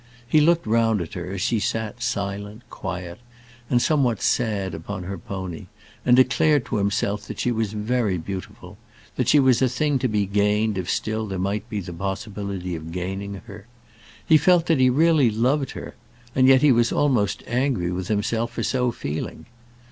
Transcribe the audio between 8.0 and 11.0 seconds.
beautiful, that she was a thing to be gained if